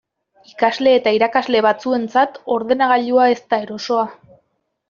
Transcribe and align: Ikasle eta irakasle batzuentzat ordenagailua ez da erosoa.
Ikasle 0.51 0.93
eta 0.99 1.13
irakasle 1.17 1.61
batzuentzat 1.67 2.41
ordenagailua 2.59 3.31
ez 3.37 3.41
da 3.53 3.61
erosoa. 3.67 4.09